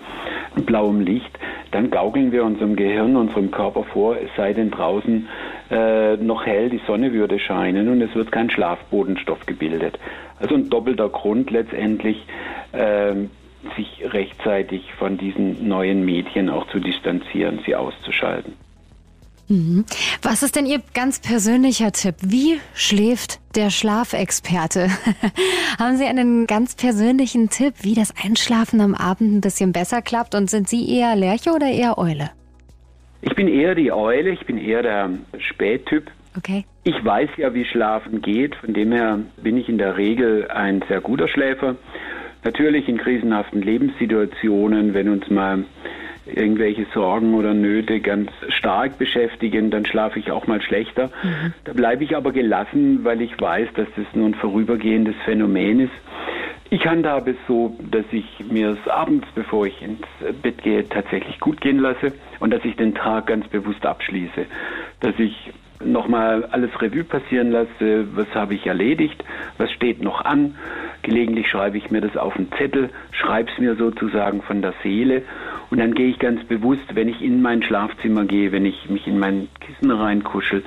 blauem 0.66 1.02
Licht, 1.02 1.38
dann 1.72 1.90
gaukeln 1.90 2.32
wir 2.32 2.44
unserem 2.44 2.76
Gehirn, 2.76 3.16
unserem 3.16 3.52
Körper 3.52 3.84
vor, 3.84 4.16
es 4.18 4.30
sei 4.36 4.54
denn 4.54 4.72
draußen 4.72 5.28
äh, 5.70 6.18
noch 6.18 6.46
hell, 6.46 6.70
die 6.70 6.82
Sonne 6.88 7.14
würde 7.14 7.40
scheinen 7.40 7.90
und 7.90 8.02
es 8.02 8.14
wird 8.16 8.32
kein 8.32 8.50
Schlafbodenstoff 8.50 9.46
gebildet. 9.46 10.00
Also 10.40 10.56
ein 10.56 10.70
doppelter 10.70 11.10
Grund 11.10 11.52
letztendlich, 11.52 12.26
äh, 12.72 13.14
sich 13.76 14.14
rechtzeitig 14.14 14.94
von 14.94 15.18
diesen 15.18 15.68
neuen 15.68 16.06
Medien 16.06 16.50
auch 16.50 16.68
zu 16.68 16.80
distanzieren, 16.80 17.60
sie 17.66 17.76
auszuschalten. 17.76 18.54
Mhm. 19.50 19.86
Was 20.22 20.44
ist 20.44 20.56
denn 20.56 20.66
Ihr 20.66 20.82
ganz 20.94 21.20
persönlicher 21.20 21.92
Tipp? 21.92 22.16
Wie 22.22 22.60
schläft 22.74 23.40
der 23.56 23.70
Schlafexperte? 23.70 24.90
Haben 25.80 25.98
Sie 25.98 26.06
einen 26.06 26.48
ganz 26.48 26.76
persönlichen 26.76 27.50
Tipp, 27.50 27.76
wie 27.82 27.96
das 27.96 28.14
Einschlafen 28.22 28.82
am 28.82 28.94
Abend 28.94 29.38
ein 29.38 29.42
bisschen 29.42 29.72
besser 29.72 30.02
klappt? 30.02 30.36
Und 30.36 30.50
sind 30.50 30.68
Sie 30.68 30.90
eher 30.90 31.16
Lerche 31.16 31.52
oder 31.52 31.68
eher 31.68 31.98
Eule? 31.98 32.32
Ich 33.22 33.36
bin 33.36 33.48
eher 33.48 33.74
die 33.74 33.92
Eule, 33.92 34.32
ich 34.32 34.46
bin 34.46 34.58
eher 34.58 34.84
der 34.84 35.10
Spättyp. 35.40 36.12
Okay. 36.38 36.66
Ich 36.84 37.04
weiß 37.04 37.30
ja, 37.38 37.54
wie 37.54 37.66
Schlafen 37.66 38.22
geht, 38.22 38.56
von 38.58 38.74
dem 38.74 38.92
her 38.92 39.20
bin 39.42 39.58
ich 39.58 39.68
in 39.70 39.78
der 39.78 39.98
Regel 39.98 40.50
ein 40.52 40.84
sehr 40.88 41.02
guter 41.02 41.28
Schläfer. 41.28 41.76
Natürlich 42.44 42.88
in 42.88 42.98
krisenhaften 42.98 43.62
Lebenssituationen, 43.62 44.94
wenn 44.94 45.10
uns 45.10 45.30
mal 45.30 45.66
irgendwelche 46.36 46.86
Sorgen 46.94 47.34
oder 47.34 47.54
Nöte 47.54 48.00
ganz 48.00 48.32
stark 48.50 48.98
beschäftigen, 48.98 49.72
dann 49.72 49.86
schlafe 49.86 50.20
ich 50.20 50.32
auch 50.32 50.48
mal 50.48 50.62
schlechter. 50.62 51.08
Mhm. 51.24 51.54
Da 51.64 51.74
bleibe 51.74 52.04
ich 52.04 52.16
aber 52.16 52.32
gelassen, 52.32 53.04
weil 53.04 53.22
ich 53.22 53.40
weiß, 53.40 53.70
dass 53.76 53.88
das 53.96 54.06
nur 54.14 54.28
ein 54.28 54.36
vorübergehendes 54.36 55.16
Phänomen 55.26 55.82
ist. 55.82 55.94
Ich 56.70 56.86
handhabe 56.86 57.32
es 57.32 57.38
so, 57.48 57.78
dass 57.92 58.04
ich 58.12 58.26
mir 58.50 58.72
es 58.72 58.90
abends, 58.90 59.28
bevor 59.34 59.68
ich 59.68 59.82
ins 59.82 60.02
Bett 60.42 60.62
gehe, 60.64 60.88
tatsächlich 60.88 61.40
gut 61.40 61.62
gehen 61.62 61.80
lasse 61.80 62.12
und 62.40 62.52
dass 62.52 62.64
ich 62.66 62.76
den 62.76 62.94
Tag 62.94 63.28
ganz 63.28 63.48
bewusst 63.48 63.86
abschließe. 63.86 64.46
Dass 65.00 65.18
ich 65.18 65.54
nochmal 65.84 66.44
alles 66.46 66.70
Revue 66.82 67.04
passieren 67.04 67.52
lasse, 67.52 68.08
was 68.16 68.28
habe 68.34 68.56
ich 68.56 68.66
erledigt, 68.66 69.24
was 69.58 69.72
steht 69.72 70.02
noch 70.02 70.26
an. 70.26 70.56
Gelegentlich 71.04 71.48
schreibe 71.50 71.78
ich 71.78 71.90
mir 71.92 72.02
das 72.02 72.18
auf 72.18 72.36
einen 72.36 72.52
Zettel, 72.58 72.90
schreibe 73.12 73.50
es 73.52 73.60
mir 73.60 73.76
sozusagen 73.76 74.42
von 74.42 74.62
der 74.62 74.74
Seele 74.84 75.24
und 75.70 75.80
dann 75.80 75.94
gehe 75.94 76.08
ich 76.08 76.20
ganz 76.20 76.44
bewusst, 76.46 76.96
wenn 76.96 77.10
ich 77.10 77.22
in 77.22 77.42
mein 77.42 77.62
Schlafzimmer 77.62 78.26
gehe, 78.26 78.52
wenn 78.52 78.66
ich 78.66 78.90
mich 78.90 79.06
in 79.06 79.20
mein 79.20 79.50
Kissen 79.60 79.92
reinkuschel, 79.92 80.64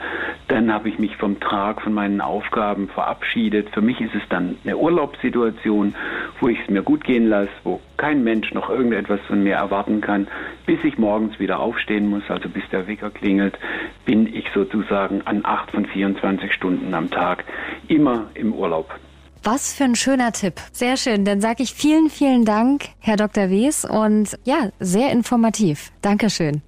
dann 0.49 0.73
habe 0.73 0.89
ich 0.89 0.99
mich 0.99 1.17
vom 1.17 1.41
Tag, 1.41 1.83
von 1.83 1.95
meinen 1.95 2.21
Aufgaben 2.21 2.89
verabschiedet. 2.89 3.71
Für 3.71 3.81
mich 3.81 4.01
ist 4.01 4.15
es 4.15 4.23
dann 4.29 4.57
eine 4.65 4.77
Urlaubssituation, 4.77 5.95
wo 6.41 6.49
ich 6.49 6.59
es 6.61 6.69
mir 6.69 6.83
gut 6.83 7.05
gehen 7.05 7.29
lasse, 7.29 7.51
wo 7.65 7.81
kein 7.97 8.25
Mensch 8.25 8.53
noch 8.53 8.69
irgendetwas 8.69 9.21
von 9.27 9.43
mir 9.43 9.55
erwarten 9.55 10.01
kann, 10.01 10.29
bis 10.67 10.83
ich 10.85 10.99
morgens 10.99 11.39
wieder 11.41 11.61
aufstehen 11.61 12.09
muss, 12.09 12.23
also 12.29 12.49
bis 12.49 12.69
der 12.71 12.87
Wecker 12.87 13.11
klingelt, 13.11 13.59
bin 14.05 14.27
ich 14.27 14.47
sozusagen 14.55 15.23
an 15.25 15.41
acht 15.45 15.71
von 15.71 15.87
24 15.87 16.53
Stunden 16.53 16.93
am 16.95 17.11
Tag 17.11 17.45
immer 17.89 18.31
im 18.35 18.53
Urlaub. 18.53 18.91
Was 19.43 19.73
für 19.73 19.85
ein 19.85 19.95
schöner 19.95 20.33
Tipp. 20.33 20.55
Sehr 20.73 20.97
schön. 20.97 21.25
Dann 21.25 21.41
sage 21.41 21.63
ich 21.63 21.73
vielen, 21.73 22.11
vielen 22.11 22.45
Dank, 22.45 22.89
Herr 22.99 23.17
Dr. 23.17 23.49
Wies. 23.49 23.85
Und 23.85 24.39
ja, 24.45 24.71
sehr 24.81 25.13
informativ. 25.13 25.91
Dankeschön. 26.03 26.63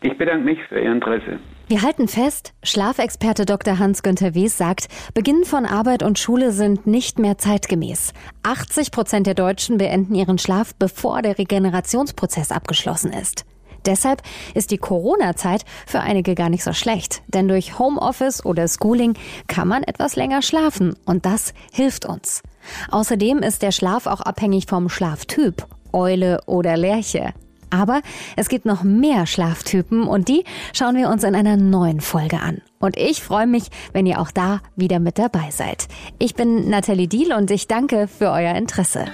Ich 0.00 0.16
bedanke 0.16 0.44
mich 0.44 0.58
für 0.68 0.80
Ihr 0.80 0.92
Interesse. 0.92 1.38
Wir 1.66 1.80
halten 1.80 2.08
fest, 2.08 2.52
Schlafexperte 2.62 3.46
Dr. 3.46 3.78
Hans-Günther 3.78 4.34
Wies 4.34 4.58
sagt, 4.58 4.88
Beginn 5.14 5.44
von 5.44 5.64
Arbeit 5.64 6.02
und 6.02 6.18
Schule 6.18 6.52
sind 6.52 6.86
nicht 6.86 7.18
mehr 7.18 7.38
zeitgemäß. 7.38 8.12
80 8.42 8.90
Prozent 8.90 9.26
der 9.26 9.34
Deutschen 9.34 9.78
beenden 9.78 10.14
ihren 10.14 10.36
Schlaf, 10.36 10.74
bevor 10.74 11.22
der 11.22 11.38
Regenerationsprozess 11.38 12.52
abgeschlossen 12.52 13.14
ist. 13.14 13.46
Deshalb 13.86 14.22
ist 14.54 14.70
die 14.70 14.78
Corona-Zeit 14.78 15.64
für 15.86 16.00
einige 16.00 16.34
gar 16.34 16.48
nicht 16.48 16.64
so 16.64 16.72
schlecht, 16.72 17.22
denn 17.28 17.48
durch 17.48 17.78
Homeoffice 17.78 18.44
oder 18.44 18.66
Schooling 18.68 19.14
kann 19.46 19.68
man 19.68 19.82
etwas 19.82 20.16
länger 20.16 20.42
schlafen 20.42 20.96
und 21.04 21.26
das 21.26 21.54
hilft 21.72 22.06
uns. 22.06 22.42
Außerdem 22.90 23.38
ist 23.38 23.62
der 23.62 23.72
Schlaf 23.72 24.06
auch 24.06 24.20
abhängig 24.20 24.66
vom 24.66 24.88
Schlaftyp. 24.88 25.66
Eule 25.92 26.40
oder 26.46 26.76
Lerche. 26.76 27.32
Aber 27.70 28.02
es 28.36 28.48
gibt 28.48 28.66
noch 28.66 28.84
mehr 28.84 29.26
Schlaftypen 29.26 30.06
und 30.06 30.28
die 30.28 30.44
schauen 30.72 30.96
wir 30.96 31.08
uns 31.08 31.24
in 31.24 31.34
einer 31.34 31.56
neuen 31.56 32.00
Folge 32.00 32.40
an. 32.40 32.62
Und 32.78 32.96
ich 32.96 33.22
freue 33.22 33.48
mich, 33.48 33.64
wenn 33.92 34.06
ihr 34.06 34.20
auch 34.20 34.30
da 34.30 34.60
wieder 34.76 35.00
mit 35.00 35.18
dabei 35.18 35.50
seid. 35.50 35.88
Ich 36.18 36.34
bin 36.34 36.68
Nathalie 36.68 37.08
Diel 37.08 37.32
und 37.32 37.50
ich 37.50 37.66
danke 37.66 38.06
für 38.06 38.30
euer 38.30 38.54
Interesse. 38.54 39.06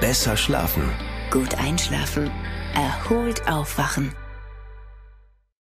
Besser 0.00 0.36
schlafen. 0.36 0.82
Gut 1.30 1.54
einschlafen. 1.54 2.30
Erholt 2.74 3.48
aufwachen. 3.48 4.12